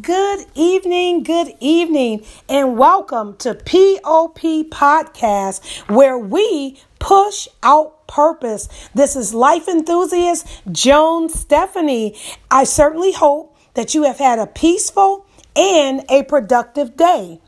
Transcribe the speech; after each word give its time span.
Good 0.00 0.46
evening, 0.54 1.22
good 1.22 1.52
evening, 1.60 2.24
and 2.48 2.78
welcome 2.78 3.36
to 3.36 3.52
POP 3.52 4.40
Podcast, 4.70 5.62
where 5.86 6.16
we 6.16 6.80
push 6.98 7.46
out 7.62 8.06
purpose. 8.06 8.70
This 8.94 9.16
is 9.16 9.34
life 9.34 9.68
enthusiast 9.68 10.46
Joan 10.72 11.28
Stephanie. 11.28 12.16
I 12.50 12.64
certainly 12.64 13.12
hope 13.12 13.54
that 13.74 13.94
you 13.94 14.04
have 14.04 14.16
had 14.16 14.38
a 14.38 14.46
peaceful 14.46 15.26
and 15.54 16.06
a 16.08 16.22
productive 16.22 16.96
day. 16.96 17.42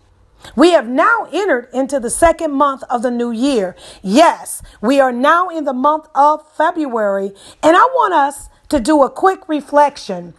We 0.54 0.72
have 0.72 0.86
now 0.86 1.26
entered 1.32 1.68
into 1.72 1.98
the 1.98 2.10
second 2.10 2.52
month 2.52 2.82
of 2.90 3.00
the 3.00 3.10
new 3.10 3.30
year. 3.30 3.74
Yes, 4.02 4.60
we 4.82 5.00
are 5.00 5.12
now 5.12 5.48
in 5.48 5.64
the 5.64 5.72
month 5.72 6.08
of 6.14 6.46
February, 6.52 7.32
and 7.62 7.74
I 7.74 7.84
want 7.84 8.12
us 8.12 8.50
to 8.68 8.80
do 8.80 9.02
a 9.02 9.08
quick 9.08 9.48
reflection. 9.48 10.34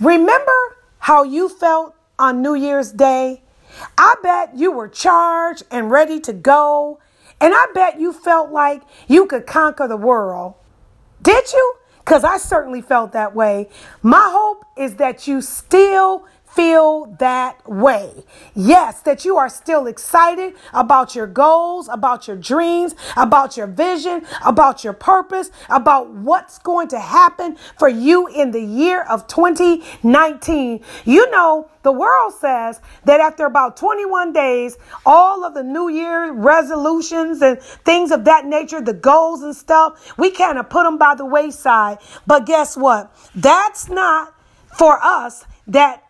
Remember 0.00 0.77
how 0.98 1.22
you 1.22 1.48
felt 1.48 1.94
on 2.18 2.42
New 2.42 2.54
Year's 2.54 2.92
Day? 2.92 3.42
I 3.96 4.14
bet 4.22 4.56
you 4.56 4.72
were 4.72 4.88
charged 4.88 5.62
and 5.70 5.90
ready 5.90 6.20
to 6.20 6.32
go, 6.32 6.98
and 7.40 7.54
I 7.54 7.66
bet 7.74 8.00
you 8.00 8.12
felt 8.12 8.50
like 8.50 8.82
you 9.06 9.26
could 9.26 9.46
conquer 9.46 9.86
the 9.86 9.96
world. 9.96 10.54
Did 11.22 11.52
you? 11.52 11.74
Because 11.98 12.24
I 12.24 12.38
certainly 12.38 12.80
felt 12.80 13.12
that 13.12 13.34
way. 13.34 13.68
My 14.02 14.30
hope 14.32 14.64
is 14.76 14.96
that 14.96 15.26
you 15.26 15.42
still 15.42 16.24
feel 16.54 17.06
that 17.18 17.68
way. 17.68 18.24
Yes, 18.54 19.00
that 19.02 19.24
you 19.24 19.36
are 19.36 19.48
still 19.48 19.86
excited 19.86 20.54
about 20.72 21.14
your 21.14 21.26
goals, 21.26 21.88
about 21.88 22.26
your 22.26 22.36
dreams, 22.36 22.94
about 23.16 23.56
your 23.56 23.66
vision, 23.66 24.24
about 24.44 24.84
your 24.84 24.92
purpose, 24.92 25.50
about 25.68 26.10
what's 26.10 26.58
going 26.58 26.88
to 26.88 26.98
happen 26.98 27.56
for 27.78 27.88
you 27.88 28.26
in 28.28 28.50
the 28.50 28.62
year 28.62 29.02
of 29.02 29.26
2019. 29.26 30.80
You 31.04 31.30
know, 31.30 31.70
the 31.82 31.92
world 31.92 32.34
says 32.34 32.80
that 33.04 33.20
after 33.20 33.46
about 33.46 33.76
21 33.76 34.32
days, 34.32 34.76
all 35.06 35.44
of 35.44 35.54
the 35.54 35.62
New 35.62 35.88
Year 35.88 36.32
resolutions 36.32 37.40
and 37.40 37.60
things 37.60 38.10
of 38.10 38.24
that 38.24 38.46
nature, 38.46 38.80
the 38.80 38.92
goals 38.94 39.42
and 39.42 39.54
stuff, 39.54 40.12
we 40.18 40.30
kind 40.30 40.58
of 40.58 40.68
put 40.68 40.84
them 40.84 40.98
by 40.98 41.14
the 41.14 41.24
wayside. 41.24 41.98
But 42.26 42.46
guess 42.46 42.76
what? 42.76 43.14
That's 43.34 43.88
not 43.88 44.34
for 44.76 44.98
us 45.02 45.44
that 45.66 46.02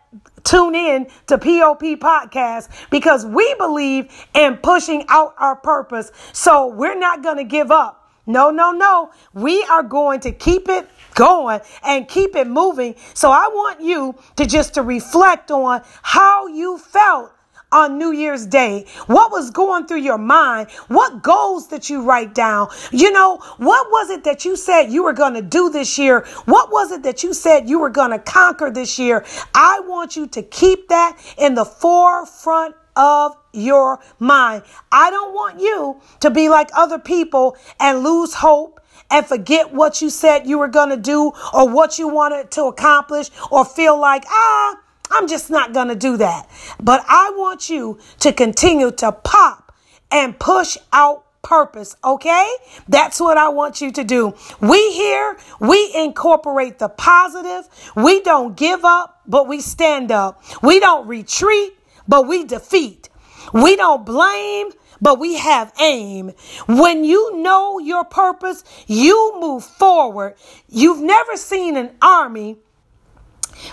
tune 0.43 0.75
in 0.75 1.07
to 1.27 1.37
POP 1.37 1.81
podcast 1.99 2.69
because 2.89 3.25
we 3.25 3.53
believe 3.57 4.11
in 4.33 4.57
pushing 4.57 5.05
out 5.09 5.33
our 5.37 5.55
purpose. 5.55 6.11
So 6.33 6.67
we're 6.67 6.97
not 6.97 7.23
going 7.23 7.37
to 7.37 7.43
give 7.43 7.71
up. 7.71 8.11
No, 8.25 8.51
no, 8.51 8.71
no. 8.71 9.11
We 9.33 9.63
are 9.63 9.81
going 9.81 10.19
to 10.21 10.31
keep 10.31 10.69
it 10.69 10.87
going 11.15 11.61
and 11.83 12.07
keep 12.07 12.35
it 12.35 12.47
moving. 12.47 12.95
So 13.13 13.31
I 13.31 13.47
want 13.47 13.81
you 13.81 14.15
to 14.35 14.45
just 14.45 14.75
to 14.75 14.83
reflect 14.83 15.49
on 15.49 15.81
how 16.03 16.47
you 16.47 16.77
felt 16.77 17.31
on 17.71 17.97
New 17.97 18.11
Year's 18.11 18.45
Day? 18.45 18.85
What 19.07 19.31
was 19.31 19.51
going 19.51 19.85
through 19.85 20.01
your 20.01 20.17
mind? 20.17 20.69
What 20.87 21.21
goals 21.21 21.67
did 21.67 21.89
you 21.89 22.03
write 22.03 22.33
down? 22.33 22.69
You 22.91 23.11
know, 23.11 23.37
what 23.57 23.87
was 23.91 24.09
it 24.09 24.23
that 24.23 24.45
you 24.45 24.55
said 24.55 24.91
you 24.91 25.03
were 25.03 25.13
going 25.13 25.33
to 25.35 25.41
do 25.41 25.69
this 25.69 25.97
year? 25.97 26.25
What 26.45 26.71
was 26.71 26.91
it 26.91 27.03
that 27.03 27.23
you 27.23 27.33
said 27.33 27.69
you 27.69 27.79
were 27.79 27.89
going 27.89 28.11
to 28.11 28.19
conquer 28.19 28.71
this 28.71 28.97
year? 28.99 29.25
I 29.53 29.81
want 29.81 30.15
you 30.15 30.27
to 30.27 30.41
keep 30.41 30.87
that 30.89 31.17
in 31.37 31.55
the 31.55 31.65
forefront 31.65 32.75
of 32.95 33.35
your 33.53 33.99
mind. 34.19 34.63
I 34.91 35.09
don't 35.09 35.33
want 35.33 35.59
you 35.59 36.01
to 36.19 36.29
be 36.29 36.49
like 36.49 36.69
other 36.75 36.99
people 36.99 37.57
and 37.79 38.03
lose 38.03 38.33
hope 38.33 38.79
and 39.09 39.25
forget 39.25 39.73
what 39.73 40.01
you 40.01 40.09
said 40.09 40.45
you 40.45 40.59
were 40.59 40.67
going 40.67 40.89
to 40.89 40.97
do 40.97 41.31
or 41.53 41.67
what 41.69 41.97
you 41.97 42.07
wanted 42.07 42.51
to 42.51 42.65
accomplish 42.65 43.29
or 43.51 43.65
feel 43.65 43.99
like, 43.99 44.25
ah, 44.27 44.77
I'm 45.11 45.27
just 45.27 45.49
not 45.49 45.73
going 45.73 45.87
to 45.87 45.95
do 45.95 46.17
that. 46.17 46.49
But 46.81 47.03
I 47.07 47.31
want 47.35 47.69
you 47.69 47.99
to 48.19 48.33
continue 48.33 48.91
to 48.91 49.11
pop 49.11 49.73
and 50.11 50.37
push 50.39 50.77
out 50.91 51.25
purpose, 51.41 51.95
okay? 52.03 52.51
That's 52.87 53.19
what 53.19 53.37
I 53.37 53.49
want 53.49 53.81
you 53.81 53.91
to 53.93 54.03
do. 54.03 54.35
We 54.59 54.91
here, 54.91 55.37
we 55.59 55.91
incorporate 55.95 56.79
the 56.79 56.89
positive. 56.89 57.67
We 57.95 58.21
don't 58.21 58.55
give 58.57 58.83
up, 58.83 59.21
but 59.25 59.47
we 59.47 59.61
stand 59.61 60.11
up. 60.11 60.43
We 60.61 60.79
don't 60.79 61.07
retreat, 61.07 61.73
but 62.07 62.27
we 62.27 62.43
defeat. 62.43 63.09
We 63.53 63.75
don't 63.75 64.05
blame, 64.05 64.71
but 65.01 65.19
we 65.19 65.37
have 65.37 65.73
aim. 65.79 66.33
When 66.67 67.03
you 67.03 67.37
know 67.37 67.79
your 67.79 68.03
purpose, 68.03 68.63
you 68.87 69.37
move 69.39 69.63
forward. 69.63 70.35
You've 70.67 71.01
never 71.01 71.35
seen 71.37 71.77
an 71.77 71.91
army 72.01 72.57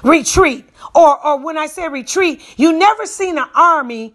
retreat. 0.02 0.66
Or, 0.94 1.24
or 1.24 1.38
when 1.38 1.58
I 1.58 1.66
say 1.66 1.88
retreat, 1.88 2.42
you 2.56 2.72
never 2.72 3.06
seen 3.06 3.38
an 3.38 3.48
army 3.54 4.14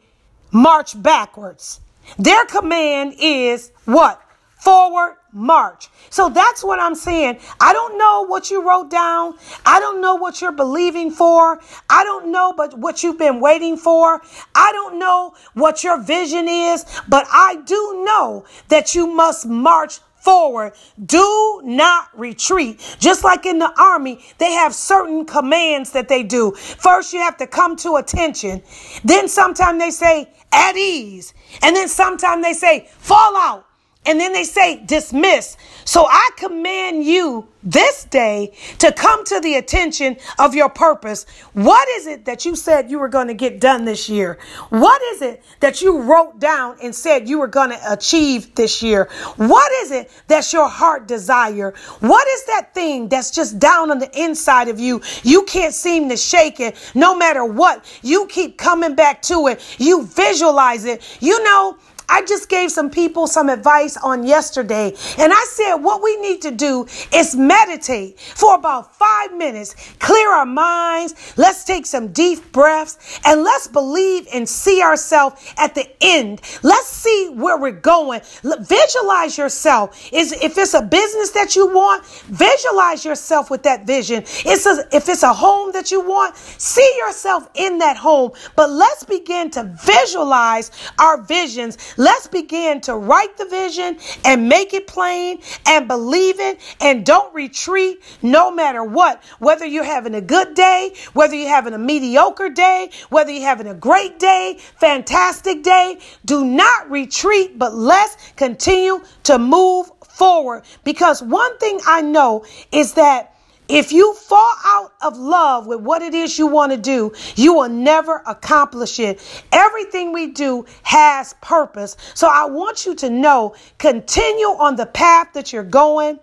march 0.51 1.01
backwards. 1.01 1.79
Their 2.17 2.45
command 2.45 3.15
is 3.19 3.71
what? 3.85 4.21
Forward 4.59 5.15
march. 5.33 5.89
So 6.09 6.29
that's 6.29 6.63
what 6.63 6.79
I'm 6.79 6.93
saying. 6.93 7.39
I 7.59 7.73
don't 7.73 7.97
know 7.97 8.25
what 8.27 8.51
you 8.51 8.67
wrote 8.67 8.89
down. 8.89 9.35
I 9.65 9.79
don't 9.79 10.01
know 10.01 10.15
what 10.15 10.41
you're 10.41 10.51
believing 10.51 11.09
for. 11.09 11.59
I 11.89 12.03
don't 12.03 12.31
know 12.31 12.53
but 12.53 12.77
what 12.77 13.01
you've 13.01 13.17
been 13.17 13.39
waiting 13.39 13.77
for. 13.77 14.21
I 14.53 14.71
don't 14.71 14.99
know 14.99 15.33
what 15.53 15.83
your 15.83 16.01
vision 16.01 16.47
is, 16.47 16.85
but 17.07 17.25
I 17.31 17.61
do 17.65 18.03
know 18.05 18.45
that 18.67 18.93
you 18.93 19.07
must 19.07 19.47
march 19.47 19.99
forward. 20.21 20.73
Do 21.05 21.61
not 21.63 22.07
retreat. 22.17 22.97
Just 22.99 23.23
like 23.23 23.45
in 23.45 23.59
the 23.59 23.71
army, 23.79 24.23
they 24.37 24.51
have 24.53 24.73
certain 24.73 25.25
commands 25.25 25.91
that 25.91 26.07
they 26.07 26.23
do. 26.23 26.51
First, 26.51 27.13
you 27.13 27.19
have 27.19 27.37
to 27.37 27.47
come 27.47 27.75
to 27.77 27.95
attention. 27.95 28.61
Then 29.03 29.27
sometimes 29.27 29.79
they 29.79 29.91
say 29.91 30.33
at 30.51 30.75
ease. 30.75 31.33
And 31.61 31.75
then 31.75 31.87
sometimes 31.87 32.43
they 32.43 32.53
say 32.53 32.87
fall 32.97 33.35
out. 33.37 33.65
And 34.03 34.19
then 34.19 34.33
they 34.33 34.43
say 34.43 34.83
dismiss. 34.83 35.57
So 35.85 36.05
I 36.07 36.31
command 36.35 37.03
you 37.03 37.47
this 37.63 38.05
day 38.05 38.51
to 38.79 38.91
come 38.91 39.23
to 39.25 39.39
the 39.39 39.55
attention 39.55 40.17
of 40.39 40.55
your 40.55 40.69
purpose. 40.69 41.27
What 41.53 41.87
is 41.89 42.07
it 42.07 42.25
that 42.25 42.43
you 42.43 42.55
said 42.55 42.89
you 42.89 42.97
were 42.97 43.09
going 43.09 43.27
to 43.27 43.35
get 43.35 43.59
done 43.59 43.85
this 43.85 44.09
year? 44.09 44.39
What 44.69 44.99
is 45.13 45.21
it 45.21 45.43
that 45.59 45.81
you 45.83 46.01
wrote 46.01 46.39
down 46.39 46.77
and 46.81 46.95
said 46.95 47.29
you 47.29 47.37
were 47.37 47.47
going 47.47 47.69
to 47.69 47.79
achieve 47.91 48.55
this 48.55 48.81
year? 48.81 49.07
What 49.35 49.71
is 49.83 49.91
it 49.91 50.09
that's 50.27 50.51
your 50.51 50.67
heart 50.67 51.07
desire? 51.07 51.73
What 51.99 52.27
is 52.27 52.45
that 52.45 52.73
thing 52.73 53.09
that's 53.09 53.29
just 53.29 53.59
down 53.59 53.91
on 53.91 53.99
the 53.99 54.09
inside 54.19 54.67
of 54.67 54.79
you? 54.79 55.01
You 55.21 55.43
can't 55.43 55.75
seem 55.75 56.09
to 56.09 56.17
shake 56.17 56.59
it 56.59 56.75
no 56.95 57.15
matter 57.15 57.45
what. 57.45 57.85
You 58.01 58.25
keep 58.25 58.57
coming 58.57 58.95
back 58.95 59.21
to 59.23 59.47
it. 59.47 59.61
You 59.77 60.05
visualize 60.07 60.85
it. 60.85 61.17
You 61.21 61.43
know, 61.43 61.77
I 62.11 62.23
just 62.23 62.49
gave 62.49 62.71
some 62.71 62.89
people 62.89 63.25
some 63.25 63.47
advice 63.47 63.95
on 63.95 64.25
yesterday, 64.25 64.93
and 65.17 65.31
I 65.31 65.45
said 65.49 65.75
what 65.75 66.03
we 66.03 66.17
need 66.17 66.41
to 66.41 66.51
do 66.51 66.85
is 67.13 67.35
meditate 67.37 68.19
for 68.19 68.55
about 68.55 68.93
five 68.95 69.33
minutes, 69.33 69.75
clear 69.99 70.29
our 70.33 70.45
minds, 70.45 71.15
let's 71.37 71.63
take 71.63 71.85
some 71.85 72.09
deep 72.09 72.51
breaths, 72.51 73.19
and 73.25 73.43
let's 73.43 73.67
believe 73.67 74.27
and 74.33 74.47
see 74.47 74.81
ourselves 74.81 75.53
at 75.57 75.73
the 75.73 75.89
end. 76.01 76.41
Let's 76.63 76.87
see 76.87 77.29
where 77.33 77.57
we're 77.57 77.71
going. 77.71 78.21
Visualize 78.43 79.37
yourself. 79.37 80.09
Is 80.11 80.33
if 80.33 80.57
it's 80.57 80.73
a 80.73 80.81
business 80.81 81.31
that 81.31 81.55
you 81.55 81.73
want, 81.73 82.05
visualize 82.05 83.05
yourself 83.05 83.49
with 83.49 83.63
that 83.63 83.87
vision. 83.87 84.23
It's 84.23 84.65
a, 84.65 84.85
if 84.91 85.07
it's 85.07 85.23
a 85.23 85.33
home 85.33 85.71
that 85.71 85.91
you 85.91 86.01
want, 86.01 86.35
see 86.35 86.95
yourself 86.97 87.49
in 87.55 87.77
that 87.77 87.95
home. 87.95 88.31
But 88.55 88.69
let's 88.69 89.05
begin 89.05 89.49
to 89.51 89.63
visualize 89.81 90.71
our 90.99 91.21
visions. 91.21 91.77
Let's 92.01 92.25
begin 92.25 92.81
to 92.81 92.95
write 92.95 93.37
the 93.37 93.45
vision 93.45 93.99
and 94.25 94.49
make 94.49 94.73
it 94.73 94.87
plain 94.87 95.39
and 95.67 95.87
believe 95.87 96.39
it 96.39 96.59
and 96.81 97.05
don't 97.05 97.31
retreat 97.31 98.01
no 98.23 98.49
matter 98.49 98.83
what. 98.83 99.23
Whether 99.37 99.67
you're 99.67 99.83
having 99.83 100.15
a 100.15 100.21
good 100.21 100.55
day, 100.55 100.95
whether 101.13 101.35
you're 101.35 101.47
having 101.47 101.75
a 101.75 101.77
mediocre 101.77 102.49
day, 102.49 102.89
whether 103.09 103.31
you're 103.31 103.47
having 103.47 103.67
a 103.67 103.75
great 103.75 104.17
day, 104.17 104.57
fantastic 104.79 105.61
day, 105.61 105.99
do 106.25 106.43
not 106.43 106.89
retreat, 106.89 107.59
but 107.59 107.75
let's 107.75 108.17
continue 108.35 109.01
to 109.25 109.37
move 109.37 109.91
forward 110.03 110.63
because 110.83 111.21
one 111.21 111.55
thing 111.59 111.79
I 111.85 112.01
know 112.01 112.45
is 112.71 112.95
that 112.95 113.35
if 113.67 113.91
you 113.91 114.13
fall 114.13 114.53
out 114.65 114.93
of 115.01 115.17
love 115.17 115.67
with 115.67 115.79
what 115.79 116.01
it 116.01 116.13
is 116.13 116.37
you 116.37 116.47
want 116.47 116.71
to 116.71 116.77
do, 116.77 117.13
you 117.35 117.53
will 117.53 117.69
never 117.69 118.21
accomplish 118.25 118.99
it. 118.99 119.21
Everything 119.51 120.11
we 120.11 120.27
do 120.27 120.65
has 120.83 121.33
purpose. 121.41 121.95
So 122.13 122.27
I 122.27 122.45
want 122.45 122.85
you 122.85 122.95
to 122.95 123.09
know, 123.09 123.55
continue 123.77 124.47
on 124.47 124.75
the 124.75 124.85
path 124.85 125.33
that 125.33 125.53
you're 125.53 125.63
going 125.63 126.19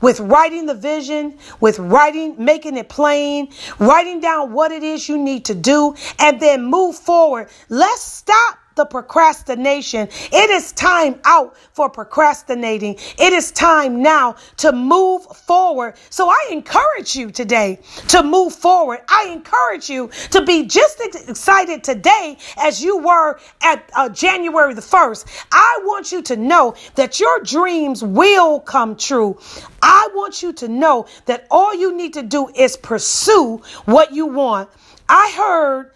with 0.00 0.20
writing 0.20 0.66
the 0.66 0.74
vision, 0.74 1.38
with 1.60 1.78
writing, 1.78 2.36
making 2.38 2.76
it 2.76 2.88
plain, 2.88 3.48
writing 3.78 4.20
down 4.20 4.52
what 4.52 4.70
it 4.70 4.82
is 4.82 5.08
you 5.08 5.18
need 5.18 5.44
to 5.46 5.54
do, 5.54 5.94
and 6.18 6.40
then 6.40 6.64
move 6.64 6.96
forward. 6.96 7.48
Let's 7.68 8.02
stop 8.02 8.58
the 8.74 8.84
procrastination. 8.84 10.08
It 10.32 10.50
is 10.50 10.72
time 10.72 11.20
out 11.24 11.56
for 11.72 11.88
procrastinating. 11.88 12.96
It 13.18 13.32
is 13.32 13.52
time 13.52 14.02
now 14.02 14.36
to 14.58 14.72
move 14.72 15.24
forward. 15.24 15.94
So 16.10 16.28
I 16.28 16.48
encourage 16.50 17.16
you 17.16 17.30
today 17.30 17.80
to 18.08 18.22
move 18.22 18.54
forward. 18.54 19.00
I 19.08 19.28
encourage 19.30 19.88
you 19.88 20.10
to 20.30 20.44
be 20.44 20.66
just 20.66 21.00
as 21.00 21.28
excited 21.28 21.84
today 21.84 22.38
as 22.58 22.82
you 22.82 22.98
were 22.98 23.38
at 23.62 23.90
uh, 23.94 24.08
January 24.08 24.74
the 24.74 24.80
1st. 24.80 25.46
I 25.52 25.80
want 25.84 26.12
you 26.12 26.22
to 26.22 26.36
know 26.36 26.74
that 26.94 27.20
your 27.20 27.40
dreams 27.40 28.02
will 28.02 28.60
come 28.60 28.96
true. 28.96 29.38
I 29.80 30.08
want 30.14 30.42
you 30.42 30.52
to 30.54 30.68
know 30.68 31.06
that 31.26 31.46
all 31.50 31.74
you 31.74 31.96
need 31.96 32.14
to 32.14 32.22
do 32.22 32.48
is 32.48 32.76
pursue 32.76 33.58
what 33.84 34.12
you 34.12 34.26
want. 34.26 34.70
I 35.08 35.32
heard 35.36 35.92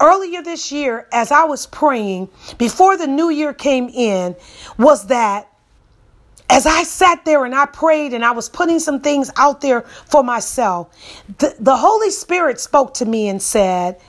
earlier 0.00 0.42
this 0.42 0.72
year 0.72 1.06
as 1.12 1.30
I 1.30 1.44
was 1.44 1.66
praying 1.66 2.28
before 2.58 2.96
the 2.96 3.06
new 3.06 3.30
year 3.30 3.52
came 3.52 3.88
in 3.88 4.36
was 4.78 5.06
that 5.08 5.48
as 6.50 6.66
I 6.66 6.82
sat 6.82 7.24
there 7.24 7.44
and 7.44 7.54
I 7.54 7.66
prayed 7.66 8.12
and 8.12 8.24
I 8.24 8.32
was 8.32 8.48
putting 8.48 8.78
some 8.78 9.00
things 9.00 9.30
out 9.36 9.60
there 9.60 9.82
for 9.82 10.22
myself, 10.22 10.94
the, 11.38 11.54
the 11.58 11.76
Holy 11.76 12.10
Spirit 12.10 12.60
spoke 12.60 12.94
to 12.94 13.06
me 13.06 13.28
and 13.28 13.40
said, 13.40 14.00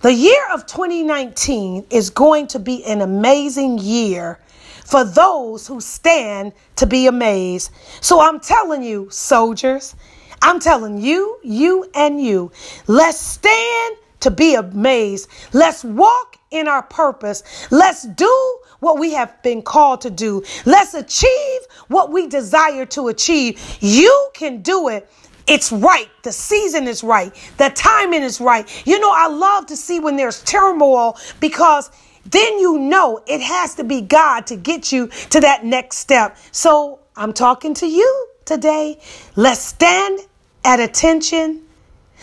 The 0.00 0.12
year 0.12 0.48
of 0.52 0.66
2019 0.66 1.86
is 1.90 2.10
going 2.10 2.46
to 2.48 2.58
be 2.58 2.84
an 2.84 3.00
amazing 3.00 3.78
year 3.78 4.38
for 4.84 5.04
those 5.04 5.66
who 5.66 5.80
stand 5.80 6.52
to 6.76 6.86
be 6.86 7.06
amazed. 7.06 7.70
So 8.00 8.20
I'm 8.20 8.40
telling 8.40 8.82
you, 8.82 9.08
soldiers, 9.10 9.96
I'm 10.40 10.60
telling 10.60 10.98
you, 10.98 11.38
you 11.42 11.88
and 11.94 12.20
you, 12.20 12.52
let's 12.86 13.18
stand 13.18 13.96
to 14.22 14.30
be 14.30 14.54
amazed. 14.54 15.28
Let's 15.52 15.84
walk 15.84 16.36
in 16.50 16.68
our 16.68 16.82
purpose. 16.82 17.42
Let's 17.70 18.06
do 18.06 18.58
what 18.80 18.98
we 18.98 19.12
have 19.14 19.42
been 19.42 19.62
called 19.62 20.00
to 20.02 20.10
do. 20.10 20.42
Let's 20.64 20.94
achieve 20.94 21.60
what 21.88 22.10
we 22.10 22.26
desire 22.26 22.86
to 22.86 23.08
achieve. 23.08 23.60
You 23.80 24.30
can 24.34 24.62
do 24.62 24.88
it. 24.88 25.10
It's 25.46 25.72
right. 25.72 26.08
The 26.22 26.32
season 26.32 26.86
is 26.86 27.02
right. 27.02 27.34
The 27.58 27.70
timing 27.70 28.22
is 28.22 28.40
right. 28.40 28.68
You 28.86 28.98
know, 29.00 29.12
I 29.12 29.26
love 29.28 29.66
to 29.66 29.76
see 29.76 29.98
when 29.98 30.16
there's 30.16 30.42
turmoil 30.42 31.16
because 31.40 31.90
then 32.26 32.58
you 32.58 32.78
know 32.78 33.20
it 33.26 33.40
has 33.40 33.74
to 33.76 33.84
be 33.84 34.00
God 34.00 34.46
to 34.46 34.56
get 34.56 34.92
you 34.92 35.08
to 35.30 35.40
that 35.40 35.64
next 35.64 35.98
step. 35.98 36.36
So 36.52 37.00
I'm 37.16 37.32
talking 37.32 37.74
to 37.74 37.86
you 37.86 38.28
today. 38.44 39.00
Let's 39.34 39.60
stand 39.60 40.20
at 40.64 40.78
attention. 40.78 41.62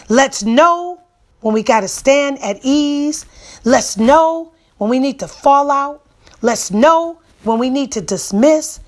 Let's 0.08 0.44
know 0.44 1.02
when 1.42 1.54
we 1.54 1.64
got 1.64 1.82
to 1.82 1.88
stand 1.88 2.40
at 2.42 2.60
ease. 2.64 3.26
Let's 3.64 3.98
know 3.98 4.54
when 4.78 4.90
we 4.90 5.00
need 5.00 5.20
to 5.20 5.28
fall 5.28 5.72
out. 5.72 6.06
Let's 6.42 6.72
know 6.72 7.20
when 7.44 7.60
we 7.60 7.70
need 7.70 7.92
to 7.94 8.02
dismiss. 8.02 8.80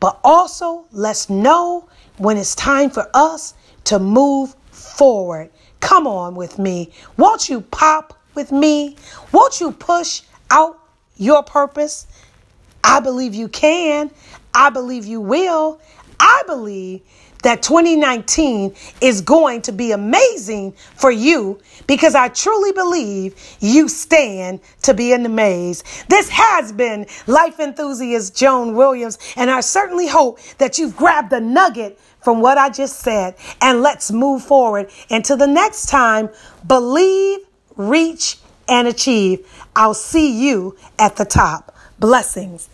But 0.00 0.18
also, 0.22 0.86
let's 0.92 1.28
know 1.28 1.88
when 2.18 2.36
it's 2.36 2.54
time 2.54 2.90
for 2.90 3.08
us 3.14 3.54
to 3.84 3.98
move 3.98 4.54
forward. 4.70 5.50
Come 5.80 6.06
on 6.06 6.34
with 6.34 6.58
me. 6.58 6.92
Won't 7.16 7.48
you 7.48 7.60
pop 7.60 8.18
with 8.34 8.52
me? 8.52 8.96
Won't 9.32 9.60
you 9.60 9.72
push 9.72 10.22
out 10.50 10.78
your 11.16 11.42
purpose? 11.42 12.06
I 12.82 13.00
believe 13.00 13.34
you 13.34 13.48
can. 13.48 14.10
I 14.54 14.70
believe 14.70 15.04
you 15.04 15.20
will. 15.20 15.80
I 16.20 16.42
believe 16.46 17.02
that 17.42 17.62
2019 17.62 18.74
is 19.00 19.20
going 19.20 19.62
to 19.62 19.72
be 19.72 19.92
amazing 19.92 20.72
for 20.96 21.10
you 21.10 21.60
because 21.86 22.14
I 22.14 22.28
truly 22.28 22.72
believe 22.72 23.34
you 23.60 23.88
stand 23.88 24.60
to 24.82 24.94
be 24.94 25.12
in 25.12 25.22
the 25.22 25.28
maze. 25.28 25.84
This 26.08 26.28
has 26.30 26.72
been 26.72 27.06
Life 27.26 27.60
Enthusiast 27.60 28.36
Joan 28.36 28.74
Williams, 28.74 29.18
and 29.36 29.50
I 29.50 29.60
certainly 29.60 30.08
hope 30.08 30.40
that 30.58 30.78
you've 30.78 30.96
grabbed 30.96 31.30
the 31.30 31.40
nugget 31.40 31.98
from 32.20 32.40
what 32.40 32.58
I 32.58 32.70
just 32.70 33.00
said. 33.00 33.36
And 33.60 33.82
let's 33.82 34.10
move 34.10 34.42
forward. 34.42 34.90
Until 35.08 35.36
the 35.36 35.46
next 35.46 35.86
time, 35.86 36.30
believe, 36.66 37.40
reach, 37.76 38.38
and 38.68 38.86
achieve. 38.88 39.46
I'll 39.74 39.94
see 39.94 40.46
you 40.46 40.76
at 40.98 41.16
the 41.16 41.24
top. 41.24 41.74
Blessings 41.98 42.68